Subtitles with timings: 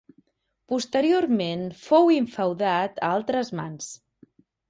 [0.71, 3.93] Posteriorment fou infeudat a altres mans.